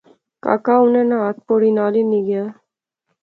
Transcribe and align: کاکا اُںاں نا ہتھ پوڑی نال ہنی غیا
کاکا 0.43 0.75
اُںاں 0.83 1.05
نا 1.09 1.17
ہتھ 1.25 1.39
پوڑی 1.45 1.71
نال 1.77 1.93
ہنی 1.99 2.19
غیا 2.27 2.43